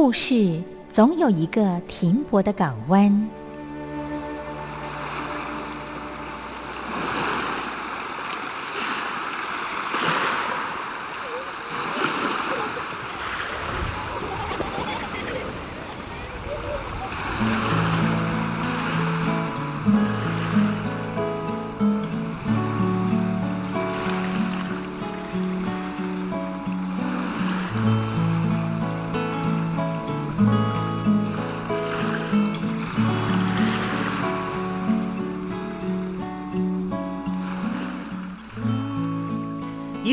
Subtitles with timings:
[0.00, 3.28] 故事总有一个停泊的港湾。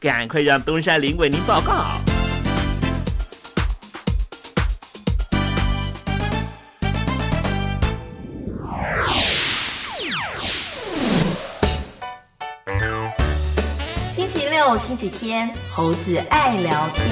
[0.00, 1.84] 赶快让东山林为您报告。
[14.10, 17.04] 星期六、星期天，猴子爱聊天。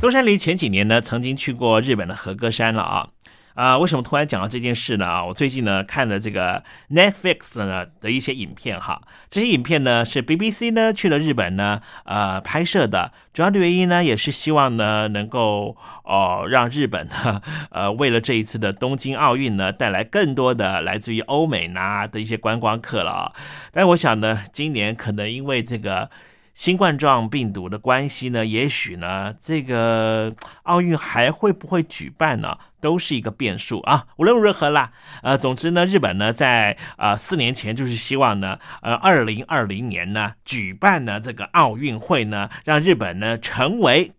[0.00, 3.08] 东山林前几年呢，曾经去过日本的和歌山了啊。
[3.56, 5.06] 啊，为什么突然讲到这件事呢？
[5.06, 9.00] 啊，我最近呢看了这个 Netflix 呢的一些影片哈，
[9.30, 15.74] 这些影片呢是 BBC 呢去了日本呢呃拍摄的，主要的原因呢也是希望呢能够
[16.04, 23.32] 哦让日本呢呃为了这一次的东京奥运呢带来更多的来自于欧美呐的一些观光客了啊，
[23.72, 26.10] 但我想呢今年可能因为这个。
[26.56, 34.06] 新冠状病毒的关系呢，也许呢，这个奥运还会不会举办呢，都是一个变数啊。
[34.16, 34.90] 无论如何啦，
[35.22, 44.12] 呃，总之呢，日本呢，在呃四年前就是希望呢，呃，二零二零年呢举办呢这个奥运会呢，让日本呢成为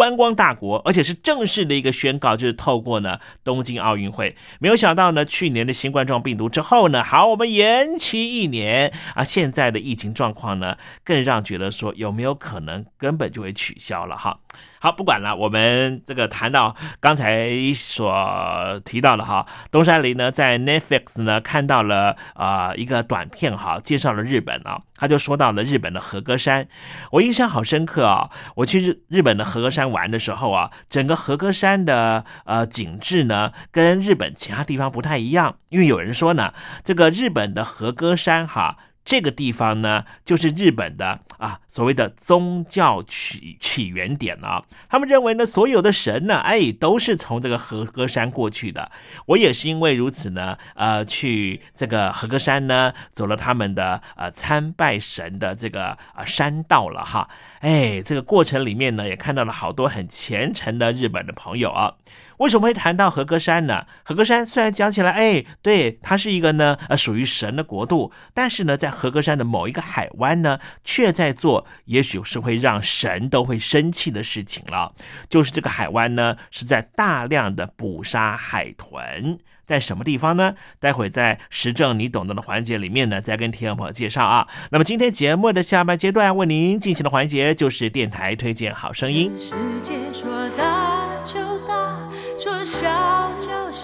[0.00, 4.34] 观光大国，而且是正式的一个宣告，就是透过呢东京奥运会。
[4.58, 14.38] 没有想到呢，去年的新冠状病毒之后呢，好，我们延期一年啊，现在的疫情状况呢，更让觉得说有没有可能根本就会取消了哈。
[14.78, 26.68] 好，不管了，我们这个谈到刚才所提到的哈，东山林呢在 Netflix 呢看到了啊一个短片哈，介绍了日本啊，他就说到了日本的和歌山，
[27.12, 36.52] 我印象好深刻啊，我去日日本的和歌山玩的时候啊，整个和歌山的呃景致呢跟日本其他地方不太一样，因为有人说呢，
[36.84, 38.76] 这个日本的和歌山哈。
[39.10, 44.64] 这个地方呢，就是日本的啊，所谓的宗教起起源点了。
[44.88, 48.92] 他们认为呢，所有的神呢，哎，都是从这个和歌山过去的。
[49.26, 57.28] 我也是因为如此呢，呃，去这个和歌山呢，走了他们的呃参拜神的这个啊山道了哈。
[57.62, 61.94] 哎，这个过程里面呢，也看到了好多很虔诚的日本的朋友啊。
[62.40, 63.84] 为什么会谈到和歌山呢？
[64.02, 74.94] 和歌山虽然讲起来，哎，对，它是一个呢，呃，属于神的国度，但是呢，在和歌山的某一个海湾呢，却在做，也许是会让神都会生气的事情了。
[75.28, 80.54] 就是这个海湾呢，是在大量的捕杀海豚，在什么地方呢？
[80.78, 84.48] 待会在时政你懂得的环节里面呢，再跟听众朋友介绍啊。
[84.70, 89.30] 那么今天节目的下半阶段为您进行的环节就是电台推荐好声音。
[89.36, 90.79] 世界说到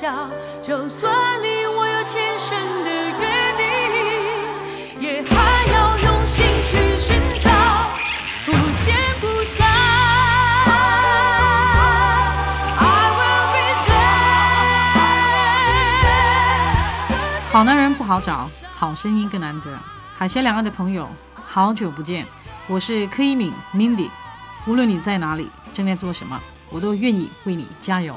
[0.06, 0.30] 就小，
[0.62, 3.26] 就算离我有天生的约
[3.56, 3.66] 定，
[5.00, 7.50] 也还要用心去寻找，
[8.44, 8.52] 不
[8.84, 9.66] 见不散。
[12.78, 13.66] I will be
[17.42, 17.50] there。
[17.50, 19.76] 好男人不好找，好声音更难得。
[20.16, 22.24] 海峡两岸的朋友，好久不见，
[22.68, 24.08] 我是柯一敏 Mindy。
[24.68, 28.16] 无论你在哪里，正在做什么，我都愿意为你加油。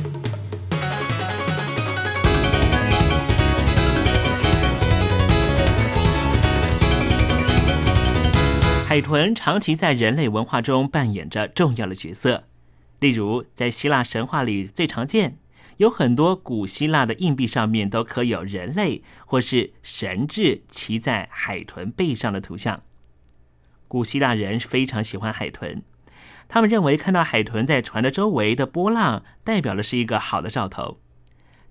[8.91, 12.49] 海豚长期在人类文化中扮演着重要的角色。
[12.99, 15.37] 例如，在希腊神话里最常见，
[15.77, 22.83] 有很多古希腊的硬币上面都刻有人类或是神智骑在海豚背上的图像。
[23.87, 25.83] 古希腊人非常喜欢海豚，
[26.49, 30.99] 他们认为看到海豚在船的周围的波浪，代表的是一个好的兆头。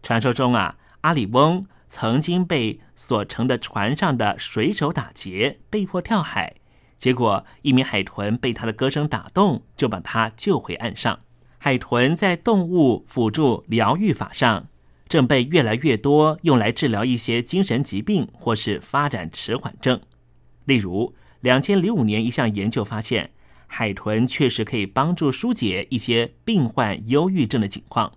[0.03, 6.55] 传说中啊，阿里翁曾经被所乘的船上的水手打劫，被迫跳海。
[7.01, 11.21] 结果，一名海豚被他的歌声打动，就把他救回岸上。
[11.57, 14.69] 海豚在动物辅助疗愈法上，
[15.09, 19.99] 正被越来越多用来治疗一些精神疾病或是发展迟缓症。
[20.67, 23.33] 例如，两千零五年一项研究发现，
[23.67, 28.13] 海豚确实可以帮助疏解一些病患忧郁症的情况。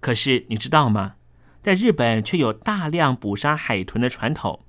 [0.00, 1.14] 可是，你知道吗？
[1.62, 4.60] 在日本却有大量捕杀海豚的传统，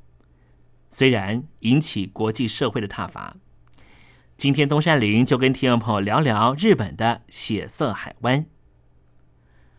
[0.89, 3.35] 虽然引起国际社会的挞伐。
[4.37, 8.45] 今天东山林就跟听众朋友聊聊日本的血色海湾。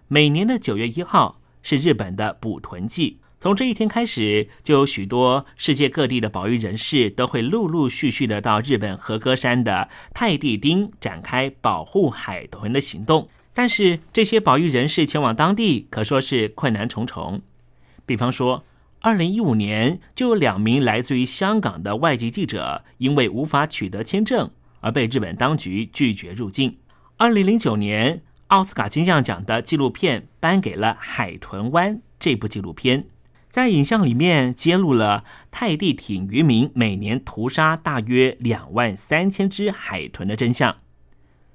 [0.08, 13.28] 每年的九月一号是日本的捕豚季，从这一天开始，就有许多世界各地的保育人士都会陆陆续续的到日本和歌山的太地町展开保护海豚的行动。
[13.54, 17.42] 但是这些保育人士前往当地可说是困难重重，
[18.04, 18.64] 比方说。
[19.08, 24.50] 二零一五年，就有两名来自于香港的外籍记者，因为无法取得签证
[24.80, 26.76] 而被日本当局拒绝入境。
[27.16, 33.06] 二零零九年，奥斯卡金像奖的纪录片颁给了《海豚湾》这部纪录片，
[33.48, 40.76] 在影像里面揭露了泰地艇渔民每年屠杀大约两万三千只海豚的真相。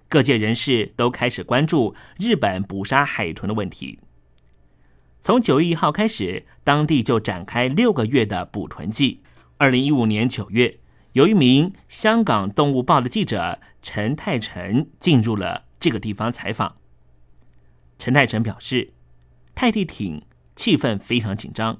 [0.10, 4.00] 各界人士都开始关注日本捕杀海豚的问题。
[5.26, 9.22] 从九月一号开始，当地就展开六个月的捕豚季。
[9.56, 10.80] 二零一五年九月，
[11.14, 16.76] 有一名香港动物报的记者陈泰成进入了这个地方采访。
[17.98, 18.92] 陈泰成表示，
[19.56, 20.24] 泰地町
[20.58, 21.80] 气氛非常紧张，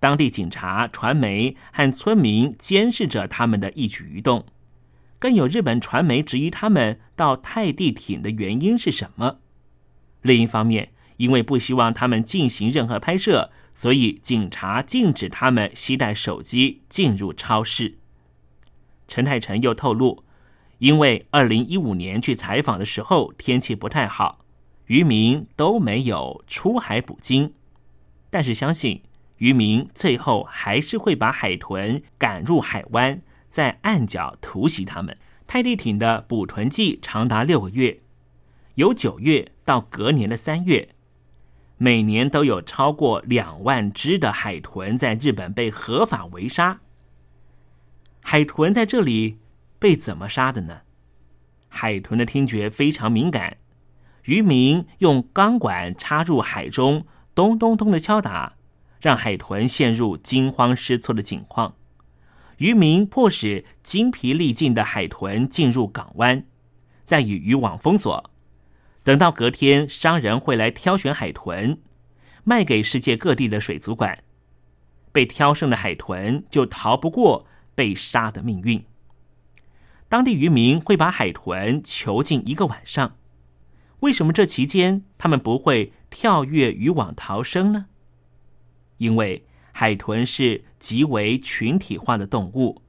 [0.00, 4.44] 当地警察、传媒和村民监视着他们的一举一动，
[5.20, 9.38] 更有日本传媒质疑他们到泰地町的原因是什么。
[10.22, 17.98] 另一方面，因为不希望他们进行任何拍摄，所以警察禁止他们携带手机进入超市。
[19.08, 20.24] 陈泰成又透露，
[20.78, 24.44] 因为二零一五年去采访的时候天气不太好，
[24.86, 27.52] 渔民都没有出海捕鲸，
[28.30, 29.02] 但是相信
[29.38, 35.16] 渔民最后还是会把海豚赶入海湾，在岸角突袭他们。
[35.46, 38.00] 泰迪艇的捕豚季长达六个月，
[38.74, 40.95] 由九月到隔年的三月。
[41.78, 46.80] 每年都有超过两万只的海豚在日本被合法围杀。
[48.20, 49.38] 海豚在这里
[49.78, 50.80] 被怎么杀的呢？
[51.68, 53.58] 海豚的听觉非常敏感，
[54.24, 58.54] 渔民用钢管插入海中，咚咚咚的敲打，
[59.00, 61.74] 让海豚陷入惊慌失措的境况。
[62.56, 66.46] 渔民迫使精疲力尽的海豚进入港湾，
[67.04, 68.30] 再以渔网封锁。
[69.06, 71.78] 等到隔天，商人会来挑选海豚，
[72.42, 74.24] 卖给世界各地的水族馆。
[75.12, 77.46] 被挑剩的海豚就逃不过
[77.76, 78.84] 被杀的命运。
[80.08, 83.16] 当地渔民会把海豚囚禁一个晚上。
[84.00, 87.86] 为什么这期间他们不会跳跃渔网逃生呢？
[88.96, 92.82] 因为海豚是极为群体化的动物，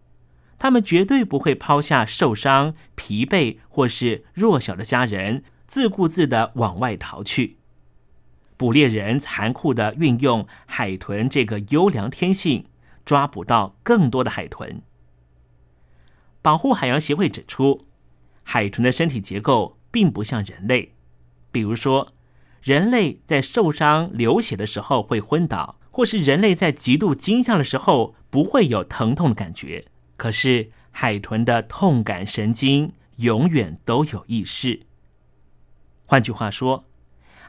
[0.58, 7.58] 他们绝对不会抛下受伤、疲惫或是弱小的家人，自顾自的往外逃去。
[8.56, 12.66] 捕猎人残酷的运用海豚这个优良天性，
[13.06, 14.82] 抓捕到更多的海豚。
[16.42, 17.86] 保护海洋协会指出，
[18.44, 20.96] 海豚的身体结构并不像人类，
[21.52, 22.14] 比如说，
[22.62, 29.86] 人类在受伤流血的时候会昏倒，或是人类在极度惊吓的时候不会有疼痛的感觉。
[30.16, 34.87] 可是海豚的痛感神经永远都有意识。
[36.08, 36.86] 换句话说，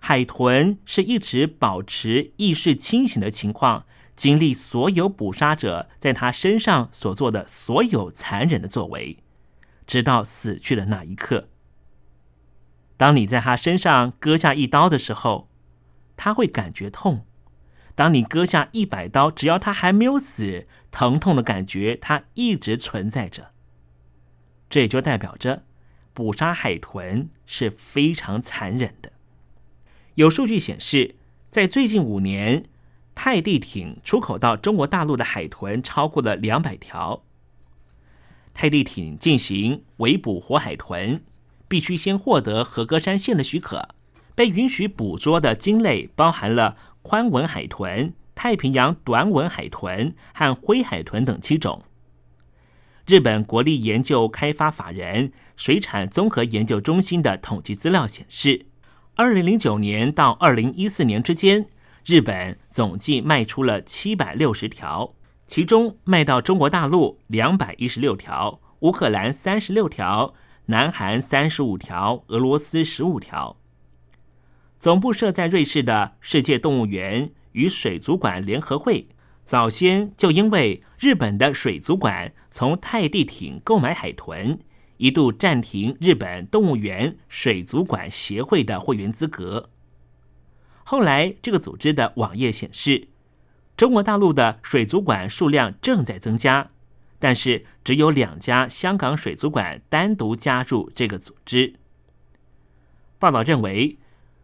[0.01, 9.19] 海豚是一直保持意识清醒的情况，经历所有捕杀者在它身上所做的所有残忍的作为，
[9.87, 11.49] 直到死去的那一刻。
[12.97, 15.49] 当你在它身上割下一刀的时候，
[16.17, 17.25] 它会感觉痛；
[17.95, 20.67] 当你割下一百刀，只要它还没有死。
[20.91, 23.53] 疼痛的感觉，它一直存在着。
[24.71, 25.65] 这也就代表着，
[26.19, 29.13] 捕杀海豚是非常残忍的。
[30.17, 31.15] 有数据显示，
[31.47, 32.65] 在最近五年，
[33.15, 37.23] 泰迪艇出口到中国大陆的海豚超过了两百条。
[38.53, 41.23] 泰迪艇进行围捕活海豚，
[41.69, 43.91] 必须先获得合格山县的许可。
[44.35, 48.13] 被允许捕捉的鲸类包含了宽吻海豚。
[48.35, 51.85] 太平洋短吻海豚和灰海豚等七种。
[53.09, 58.67] 日本国立研究开发法人水产综合研究中心的统计资料显示，
[59.15, 61.71] 二零零九年到二零一四年之间，
[62.05, 65.15] 日本总计卖出了七百六十条，
[65.47, 70.35] 其中卖到中国大陆两百一十六条，乌克兰三十六条，
[70.67, 73.57] 南韩三十五条，俄罗斯十五条。
[74.79, 77.31] 总部设在瑞士的世界动物园。
[77.53, 79.09] 与水族馆联合会
[79.49, 84.59] 早先就因为日本的水族馆从泰迪艇购买海豚，
[84.99, 89.71] 一度暂停日本动物园水族馆协会的会员资格。
[90.85, 93.09] 后来，这个组织的网页显示，
[93.75, 96.69] 中国大陆的水族馆数量正在增加，
[97.19, 101.77] 但是只有两家香港水族馆单独加入这个组织。
[103.19, 103.97] 报道认为，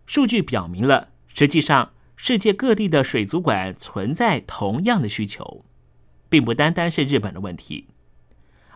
[0.07, 1.91] 数据表明了，实际上。
[2.27, 5.63] 世界各地的水族馆存在同样的需求，
[6.31, 7.89] 并不单单是日本的问题。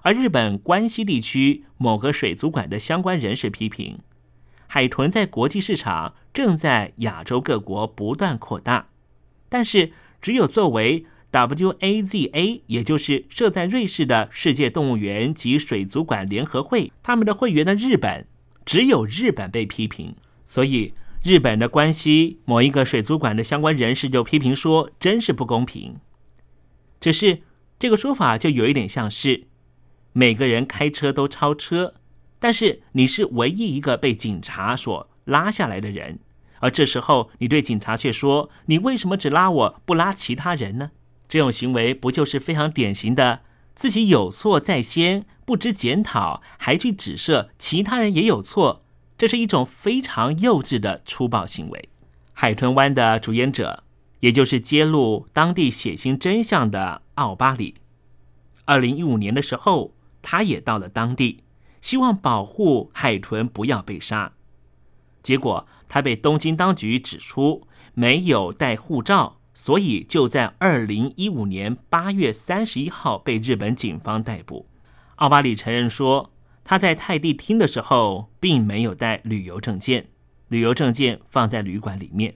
[0.03, 4.01] 而日本关西地区某个水族馆的相关人士批评，
[4.67, 8.89] 海豚在国际市场正在亚洲各国不断扩大，
[9.49, 18.27] 但是只有作为 WAZA，也就是设在瑞士的世界动物园及水族馆联合会，他们的会员的日本，
[18.67, 20.93] 只有日本被批评，所以。
[21.25, 25.97] 日本的关西某一个水族馆的相关人士就批评说：“真是不公平。”
[27.01, 27.43] 只是
[27.79, 29.49] 这个说法就有一点像是
[30.13, 31.95] 每个人开车都超车，
[32.39, 36.21] 但是你是唯一一个被警察所拉下来的人，
[36.61, 40.93] 而这时候你对警察却说：“你为什么只拉我不拉其他人呢？”
[41.29, 43.41] 这种行为不就是非常典型的
[43.75, 48.81] 自己有错在先，不知检讨，还去指涉其他人也有错？
[49.19, 51.89] 这是一种非常幼稚的粗暴行为。
[52.33, 53.83] 海豚湾的主演者，
[54.21, 57.75] 也就是揭露当地血腥真相的奥巴里，
[58.65, 61.43] 二零一五年的时候，他也到了当地，
[61.81, 64.35] 希望保护海豚不要被杀。
[65.21, 74.69] 结果他被东京当局指出没有带护照，所以就在二零一五年八月三十一号被日本警方逮捕。
[75.17, 76.31] 奥巴里承认说。
[76.71, 80.11] 他在泰迪厅的时候，并没有带旅游证件，
[80.49, 82.35] 旅游证件放在旅馆里面。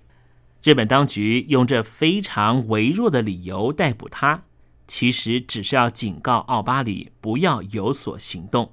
[0.62, 4.44] 日本当局用这非常微弱的理由逮捕他，
[4.86, 8.64] 其实只是要警告奥巴里不要有所行动。《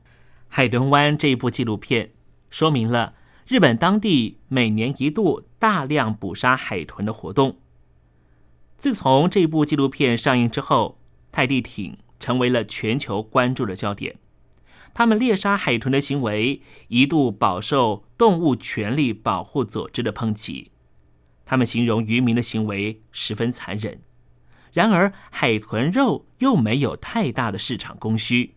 [0.47, 2.11] 海豚湾》这部纪录片
[2.49, 7.57] 说明了日本当地每年一度大量捕杀海豚的活动。
[8.77, 10.97] 自从这部纪录片上映之后，
[11.33, 14.15] 泰迪艇成为了全球关注的焦点。
[14.93, 20.71] 他们猎杀海豚的行为一度饱受动物权利保护组织的抨击，
[21.45, 24.01] 他们形容渔民的行为十分残忍。
[24.71, 28.55] 然而，海豚肉又没有太大的市场供需，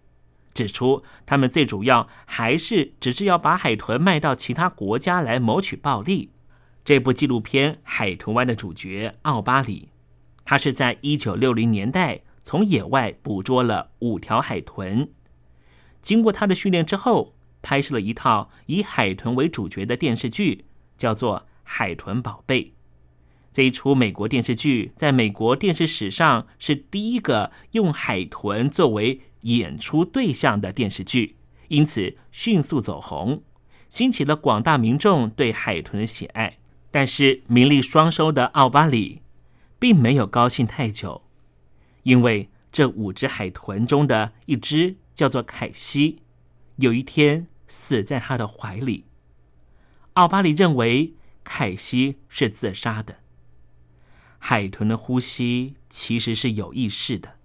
[0.53, 6.31] 指出他们最主要还是只是要把海豚卖到其他国家来谋取暴利。
[6.85, 9.88] 这部纪录片《海豚湾》的主角奥巴里，
[10.45, 15.09] 他是在一九六零年代从野外捕捉了五条海豚。
[16.03, 20.67] 经过他的训练之后，拍摄了一套以海豚为主角的电视剧，
[20.99, 22.62] 叫做《海豚宝贝》。
[23.53, 31.37] 这一出美国电视剧在美国电视史上是第一个用海豚作为演出对象的电视剧，
[31.69, 33.43] 因此迅速走红，
[33.91, 36.59] 兴起了广大民众对海豚的喜爱。
[36.91, 39.23] 但是名利双收的奥巴里
[39.79, 41.23] 并没有高兴太久，
[42.03, 46.19] 因为这五只海豚中的一只叫做凯西，
[46.79, 49.05] 有一天死在他的怀里。
[50.15, 53.21] 奥巴里认为凯西是自杀的。
[54.41, 57.37] 海豚的呼吸其实是有意识的，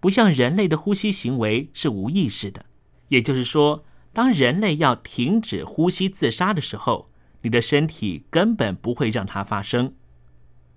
[0.00, 2.64] 不像人类的呼吸行为是无意识的。
[3.08, 7.10] 也就是说，当人类要停止呼吸自杀的时候，
[7.42, 9.94] 你的身体根本不会让它发生。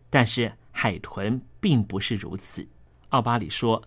[0.10, 2.68] 但是海豚并不是如此。
[3.12, 3.84] 奥巴里说，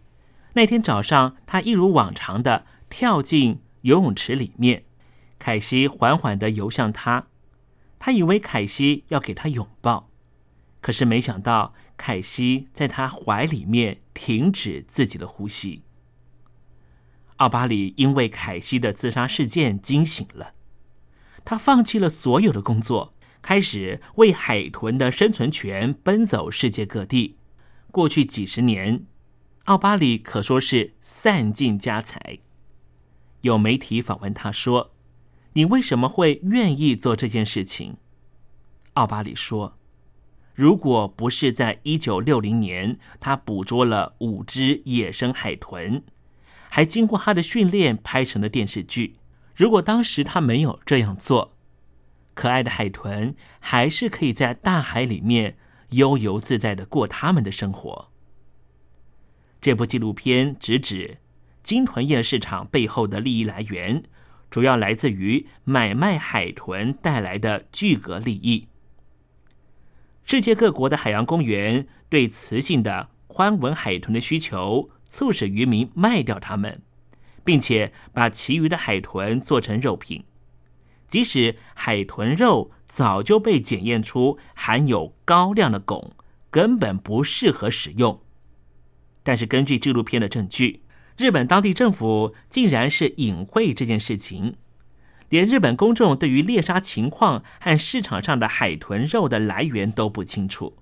[0.57, 4.85] 那天早上他一如往常的跳进游泳池里面，
[5.39, 7.27] 凯西缓缓的游向他，
[7.99, 10.09] 他以为凯西要给他拥抱。
[10.81, 15.83] 可是没想到，凯西在他怀里面停止自己的呼吸。
[17.37, 20.55] 奥巴里因为凯西的自杀事件惊醒了，
[21.45, 27.37] 他放弃了所有的工作，开始为海豚的生存权奔走世界各地。
[27.93, 29.05] 过去几十年，
[29.67, 32.39] 奥巴里可说是散尽家财。
[33.41, 34.93] 有媒体访问他说
[35.55, 37.97] ：“你为什么会愿意做这件事情？”
[38.95, 39.77] 奥巴里说。
[40.55, 46.05] 如果不是在一九六零年，他捕捉了五只野生海豚，
[46.69, 49.17] 还经过他的训练拍成了电视剧。
[49.57, 51.57] 如果当时他没有这样做，
[52.35, 55.59] 可爱的海豚还是可以在大海里面
[55.91, 58.13] 悠游自在的过他们的生活。
[59.67, 61.19] 这部纪录片直指
[61.65, 64.05] 金豚业市场背后的利益来源，
[64.49, 68.69] 主要来自于买卖海豚带来的巨额利益。
[70.23, 76.81] 世界各国的海洋公园对雌性的宽吻海豚的需求，促使渔民卖掉它们，
[77.43, 80.23] 并且把其余的海豚做成肉品。
[81.09, 86.13] 即使海豚肉早就被检验出含有高量的汞，
[86.53, 88.21] 根本不适合使用。
[89.27, 90.83] 但是根据纪录片的证据，
[91.19, 94.55] 日本当地政府竟然是隐晦这件事情。
[95.31, 100.77] 连日本公众对于猎杀情况和市场上的海豚肉的来源都不清楚。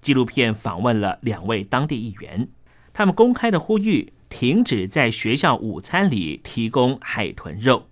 [0.00, 2.48] 纪录片访问了两位当地议员，
[2.92, 7.86] 他们公开的呼吁停止在学校午餐里提供海豚肉。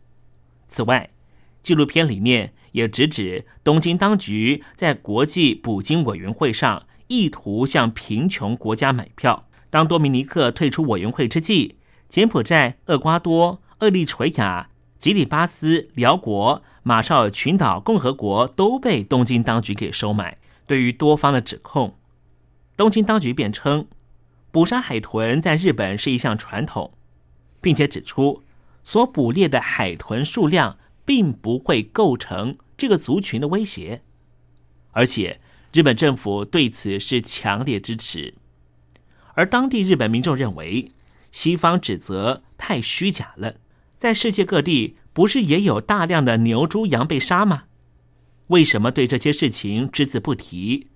[0.67, 1.11] 此外，
[1.63, 9.49] 纪录片里面也直指东京当局在国际捕鲸委员会上意图向贫穷国家买票。
[9.69, 11.77] 当多米尼克退出委员会之际，
[12.09, 14.71] 柬埔寨、厄瓜多、厄立垂亚。
[14.99, 20.39] 吉里巴斯、辽国、马绍尔群岛共和国都被东京当局给收买。
[20.67, 21.97] 对于多方的指控，
[22.77, 23.87] 东京当局辩称，
[24.51, 26.95] 捕杀海豚在日本是一项传统，
[27.61, 28.43] 并且指出，
[28.83, 34.03] 所捕猎的海豚数量并不会构成这个族群的威胁，
[34.91, 35.41] 而且
[35.73, 38.35] 日本政府对此是强烈支持。
[39.35, 40.91] 而当地日本民众认为，
[41.31, 43.57] 西方指责太虚假了。
[43.99, 47.65] 在世界各地，不是也有大量的牛、猪、羊被杀吗？
[48.49, 50.89] 为什么对这些事情只字不提？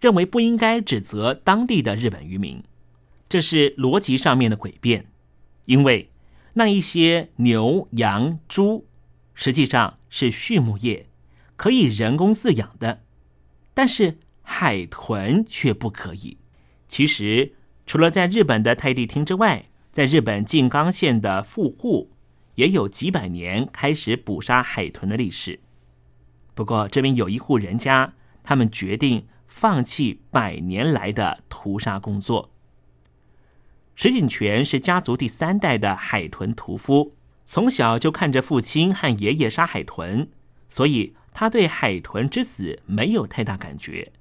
[0.00, 2.62] 认为不应该指责当地的日本渔民，
[3.28, 5.06] 这是逻辑上面的诡辩。
[5.66, 6.10] 因为
[6.54, 8.86] 那一些牛、羊、猪
[9.34, 11.06] 实际上是畜牧业，
[11.56, 13.01] 可以人工饲养的，
[13.74, 16.38] 但是海豚却不可以。
[16.88, 17.54] 其实，
[17.86, 22.12] 除了在日本的太地厅之外，在日本静冈县的富户。
[22.56, 25.60] 也有几百年开始捕杀海豚的历史。
[26.54, 28.12] 不过，这边有一户人家，
[28.44, 32.50] 他们决定放弃百年来的屠杀工作。
[33.94, 37.14] 石井泉是家族第三代的海豚屠夫，
[37.46, 40.28] 从小就看着父亲和爷爷杀海豚，
[40.68, 44.12] 所以他对海豚之死没有太大感觉。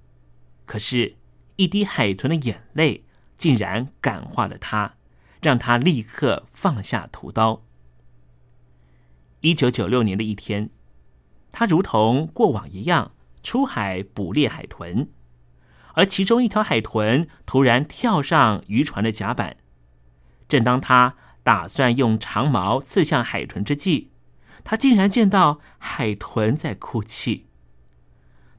[0.65, 1.15] 可是，
[1.58, 3.04] 一滴海豚的眼泪
[3.38, 4.95] 竟然感化了他，
[5.41, 7.63] 让他立刻放下屠刀。
[9.41, 10.69] 一九九六年的一天，
[11.52, 13.12] 他如同过往一样
[13.43, 15.10] 出海捕猎海豚，
[15.95, 19.58] 而其中一条海豚突然跳上渔船的甲板。
[20.47, 24.11] 正当他打算用长矛刺向海豚之际，
[24.63, 27.47] 他竟然见到海豚在哭泣。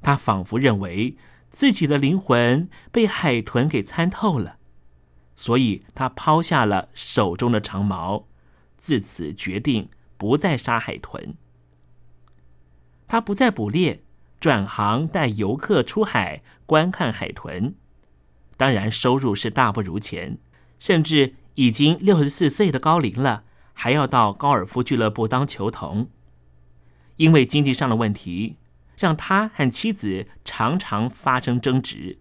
[0.00, 1.16] 他仿佛认为
[1.50, 4.56] 自己的灵魂被海豚给参透了，
[5.34, 8.26] 所以他抛下了手中的长矛，
[8.76, 9.90] 自此决定。
[10.18, 11.34] 不再杀海豚，
[13.08, 14.04] 他不再捕猎，
[14.38, 17.74] 转行带游客出海观看海豚，
[18.56, 20.38] 当然收入是大不如前，
[20.78, 26.10] 甚至已经六十四岁的高龄了，还要到高尔夫俱乐部当球童。
[27.16, 28.56] 因为经济上的问题，
[28.96, 32.18] 让他和妻子常常发生争执，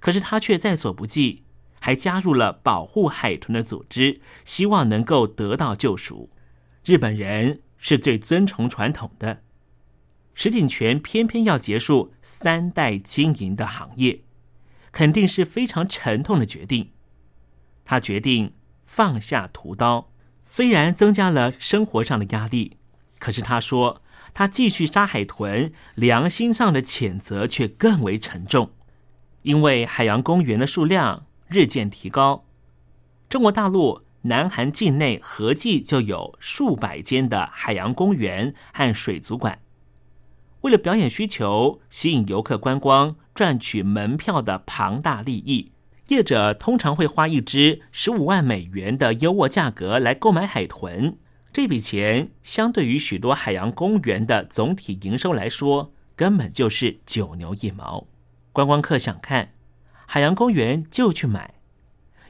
[0.00, 1.44] 可是他却在所不计，
[1.80, 6.30] 还加入了保护海豚的组织，希望能够得到救赎。
[6.84, 9.42] 日本人是最尊崇传统的。
[10.34, 14.20] 石井泉偏偏要结束三代经营的行业，
[14.92, 16.90] 肯定是非常沉痛的决定。
[17.84, 18.52] 他决定
[18.84, 20.12] 放下屠刀，
[20.48, 22.76] 虽然增加了生活上的压力，
[23.18, 24.00] 可是他说
[24.32, 28.70] 他继续杀海豚，良心上的谴责却更为沉重，
[29.42, 32.44] 因为海洋公园的数量日渐提高，
[33.28, 39.58] 中国大陆、南韩境内合计就有数百间的海洋公园和水族馆。
[40.60, 45.72] 为了表演需求，吸引游客观光，赚取门票的庞大利益，
[46.08, 51.16] 业者通常会花一只十五万美元的优渥价格来购买海豚。
[51.52, 58.06] 这笔钱相对于许多海洋公园的总体营收来说，根本就是九牛一毛。
[58.52, 59.52] 观光客想看
[60.06, 61.54] 海洋公园就去买，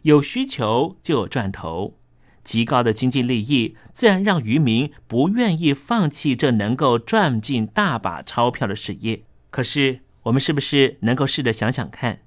[0.03, 1.99] 有需求就有赚头。
[2.43, 9.25] 极高的经济利益，自然让渔民不愿意放弃这能够赚进大把钞票的事业。
[9.51, 12.21] 可是，我们是不是能够试着想想看，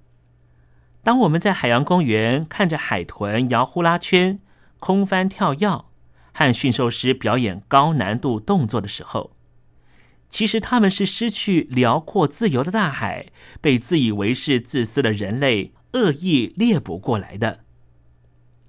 [1.04, 4.40] 当我们在海洋公园看着海豚摇呼啦圈、
[4.80, 5.86] 空翻跳跃，
[6.34, 9.32] 和驯兽师表演高难度动作的时候，
[10.30, 13.28] 其实他们是失去辽阔自由的大海，
[13.60, 17.62] 被自以为是自私的人类恶意猎捕过来的。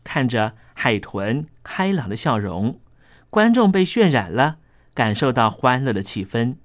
[0.03, 2.81] 看着海豚开朗的笑容，
[3.29, 4.59] 观众被渲染了，
[4.95, 6.57] 感受到欢乐的气氛。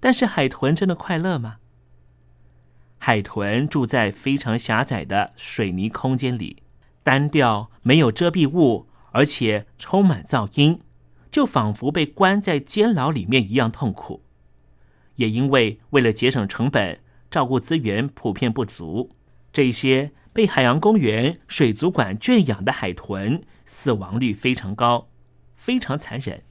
[0.00, 1.58] 但是海豚真的快乐吗？
[3.02, 6.62] 海豚住在非常狭窄的水泥空间里，
[7.02, 10.80] 单调，没有遮蔽物，而且充满噪音，
[11.30, 14.22] 就仿佛被关在监牢里面一样痛苦。
[15.16, 19.10] 也因为为了节省成本，照顾资源普遍不足，
[19.52, 20.12] 这些。
[20.32, 25.08] 被海洋公园、水族馆圈养的海豚死亡率非常高，
[25.56, 26.44] 非常残忍。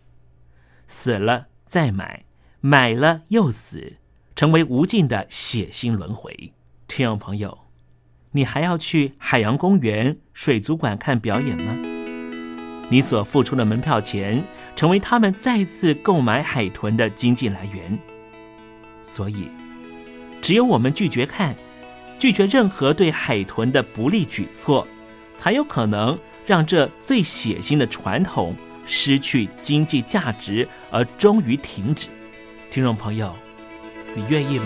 [0.85, 2.25] 死了再买，
[2.59, 3.93] 买了又死，
[4.39, 6.53] 成为无尽的血腥轮回。
[6.87, 7.65] 听众朋友，
[8.31, 11.77] 你还要去海洋公园、水族馆看表演吗？
[12.89, 14.41] 你所付出的门票钱，
[14.77, 17.99] 成为他们再次购买海豚的经济来源。
[19.03, 19.49] 所以，
[20.41, 21.53] 只有我们拒绝看。
[22.17, 24.87] 拒绝任何对海豚的不利举措，
[25.33, 32.07] 才有可能让这最血腥的传统失去经济价值，而终于停止。
[32.69, 33.35] 听众朋友，
[34.15, 34.65] 你愿意吗？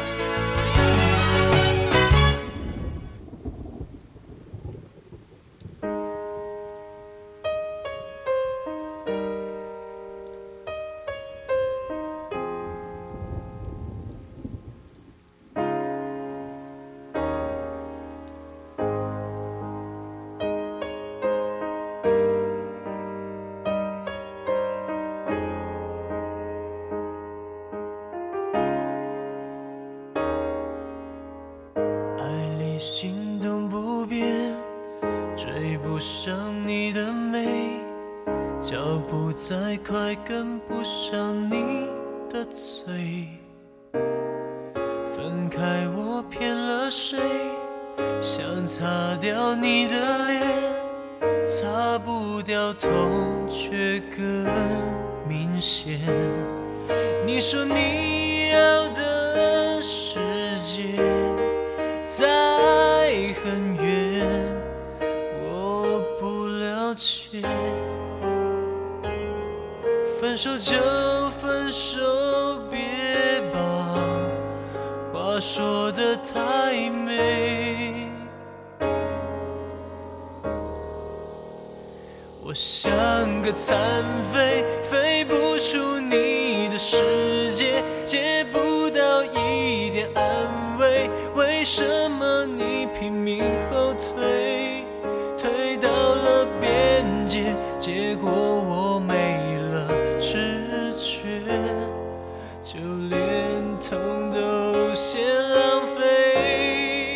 [104.91, 105.19] 有些
[105.55, 107.15] 浪费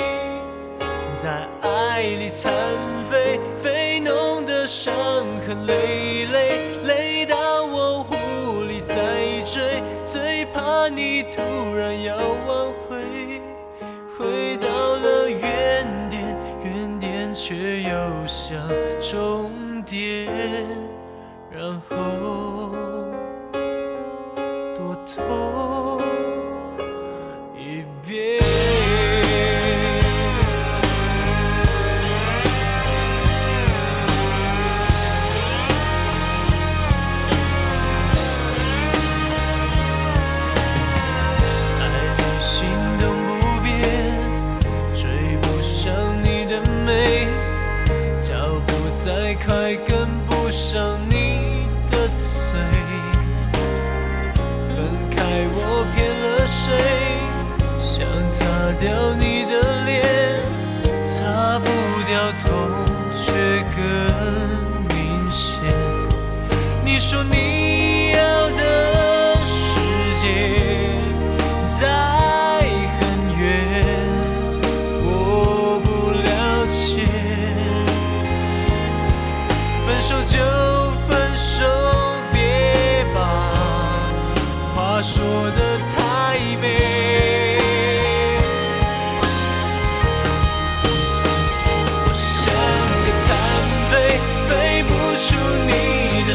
[1.13, 2.53] 在爱里残
[3.11, 4.95] 废非弄的伤
[5.45, 8.95] 痕累累累到我无力再
[9.41, 9.83] 追。
[10.05, 12.15] 最怕你突然要
[12.47, 13.41] 挽回
[14.17, 16.23] 回到了原点
[16.63, 17.91] 原点却又
[18.25, 18.57] 想
[19.01, 19.44] 重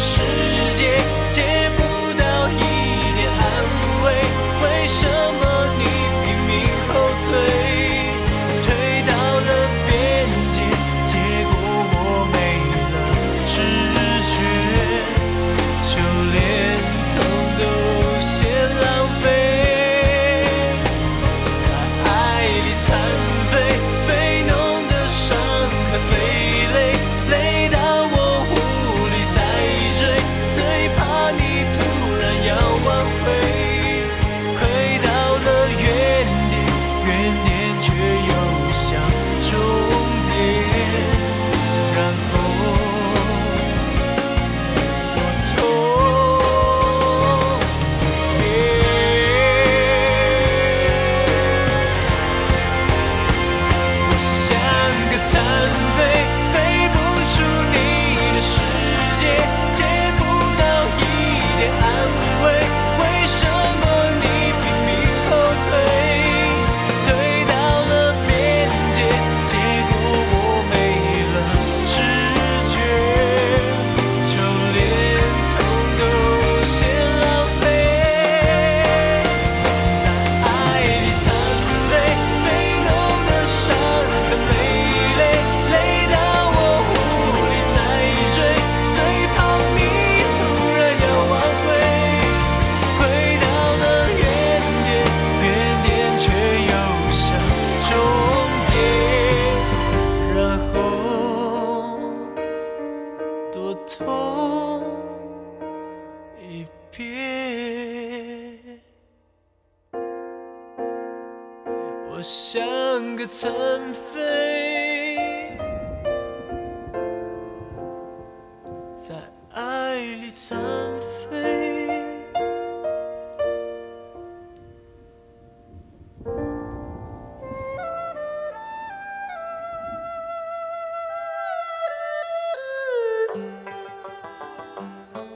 [0.01, 0.40] show.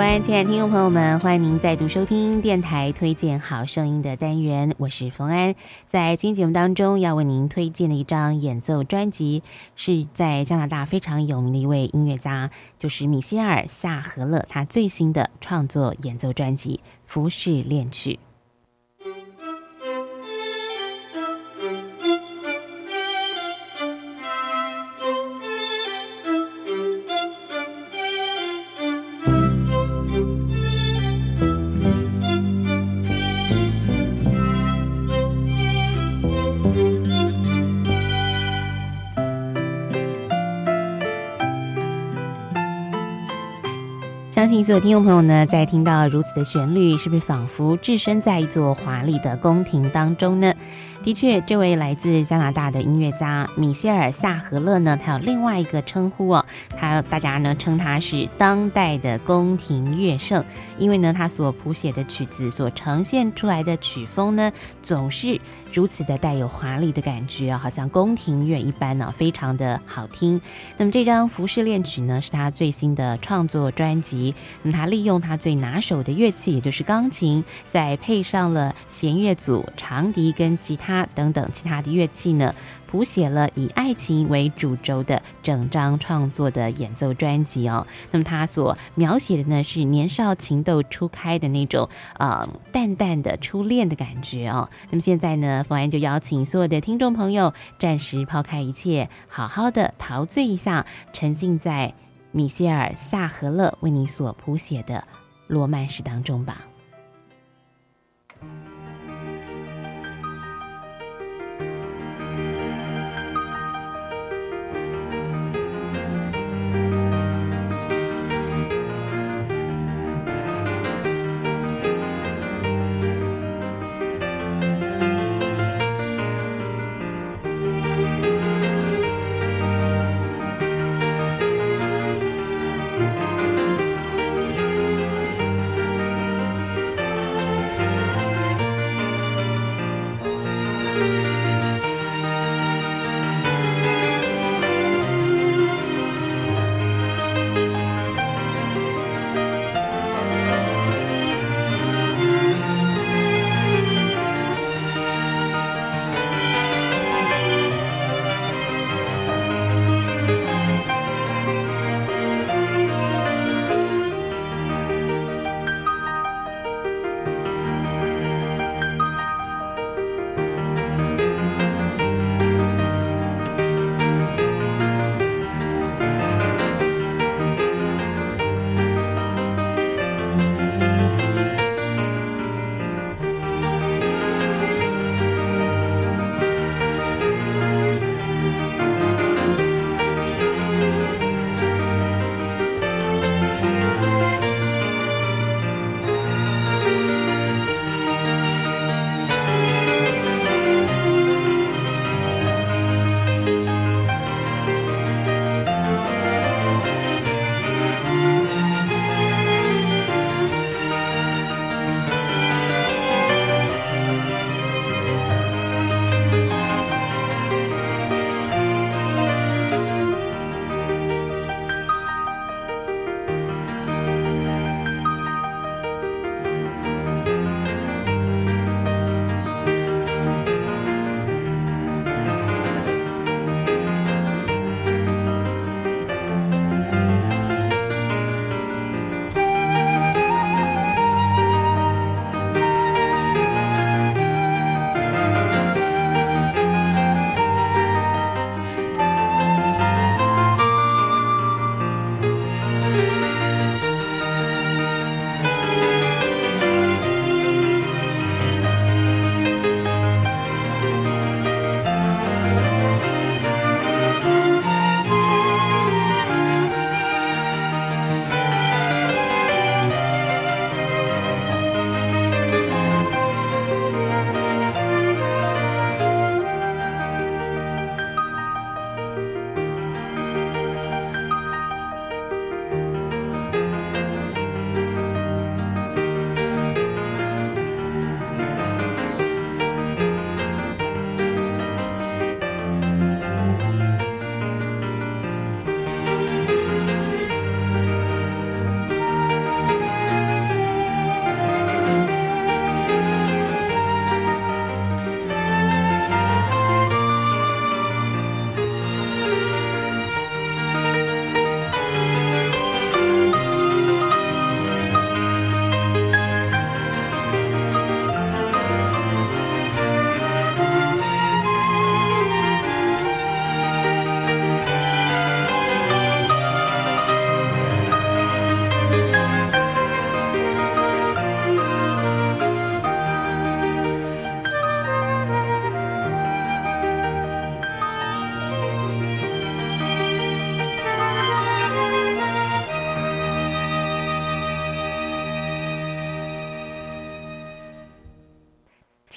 [0.00, 5.54] 安，亲爱的听众朋友们，欢迎您再度收听电台推荐好声音的单元，我是冯安。
[5.88, 9.42] 在今天节目当中，要为您推荐的一张演奏专辑，
[9.76, 18.12] 是在加拿大非常有名的一位音乐家，就是米歇尔·夏荷勒，他最新的创作演奏专辑《浮世恋曲》。
[44.70, 50.54] 所有听众朋友呢，在听到如此的旋律，是不是仿佛置身在一座华丽的宫廷当中呢？
[51.02, 56.46] 的确，这位来自加拿大的音乐家米歇尔·萨和勒呢，他有另外一个称呼哦，
[56.78, 60.44] 他大家呢称他是当代的宫廷乐圣，
[60.78, 64.52] 因为呢他所谱写的曲子所呈现出来的曲风呢，
[64.82, 65.40] 总是
[65.72, 70.40] 如此的带有华丽的感觉好像宫廷乐一般呢，非常的好听。
[70.76, 80.76] 那么这张《服饰恋曲》呢，是他最新的创作专辑，那么他利用他最拿手的乐器，也就是钢琴，再配上了弦乐组、长笛跟吉。
[80.80, 82.54] 他等等其他的乐器呢，
[82.90, 87.86] 谱写了以爱情为主轴的整张创作的演奏专辑哦。
[88.10, 91.88] 那么他所描写的呢，是年少情窦初开的那种
[92.18, 94.68] 呃淡淡的初恋的感觉哦。
[94.90, 101.94] 那么现在呢，冯安就邀请所有的听众朋友暂时抛开一切，好好的陶醉一下，沉浸在
[102.32, 105.04] 米歇尔·萨和勒为你所谱写的
[105.46, 106.62] 罗曼史当中吧。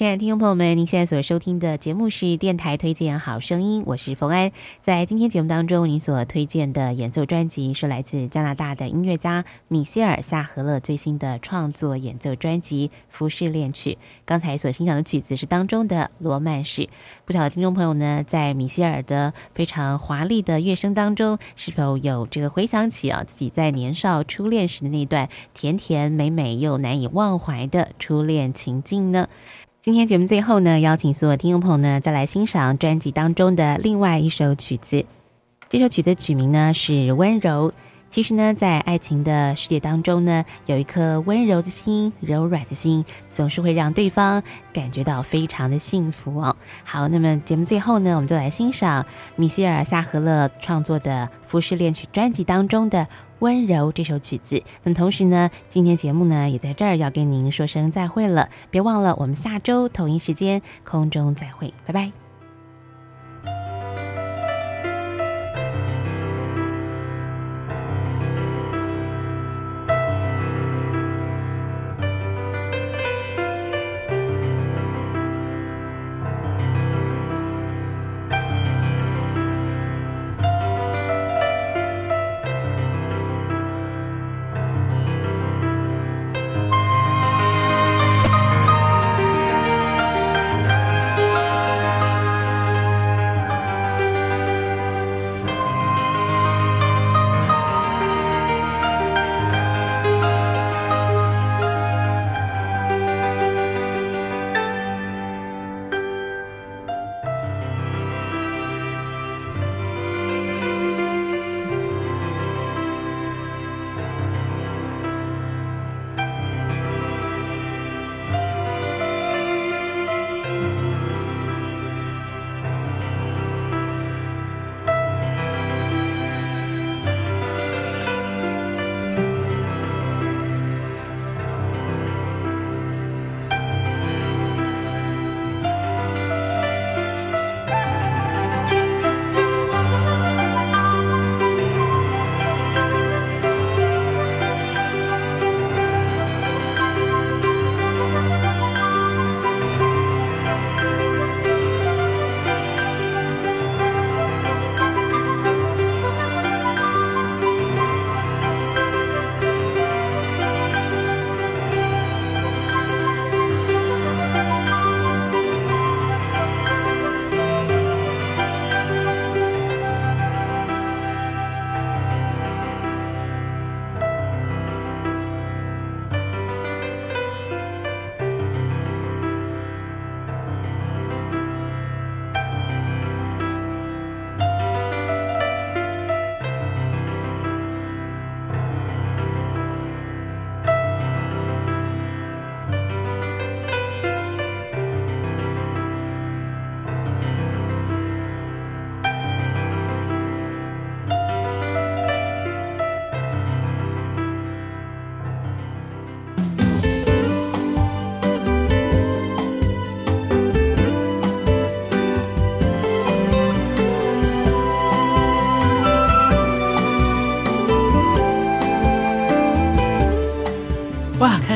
[0.03, 4.51] 亲爱的听众朋友们，您现在所收听的节目是电台推荐好声音，我是冯安。
[4.81, 13.91] 在今天节目当中，您所推荐的演奏专辑是来自加拿大的音乐家米歇尔·夏荷勒最新的创作演奏专辑《浮世恋曲》。
[14.25, 16.89] 刚才所欣赏的曲子是当中的罗曼史。
[17.23, 29.29] 不晓得听众朋友呢，在米歇尔的非常华丽的乐声当中，是否有这个回想起啊自己在年少初恋时的那段甜甜美美又难以忘怀的初恋情境呢？
[29.83, 35.05] 今天节目最后呢，邀请所有听众朋友呢，再来欣赏专辑当中的另外一首曲子。
[35.67, 37.69] 这首曲子曲名呢是《温柔》。
[38.09, 46.55] 其实呢，在爱情的世界当中呢，有一颗温柔的心、柔软的心，总是会让对方感觉到非常的幸福哦。
[46.85, 49.05] 好，那么节目最后呢，我们就来欣赏
[49.35, 53.05] 米歇尔·夏荷勒创作的《浮世恋曲》专辑当中的。
[53.43, 62.22] 温柔这首曲子，那么同时呢，今天节目呢也在这儿要跟您说声再会了，别忘了我们下周同一时间空中再会，拜拜。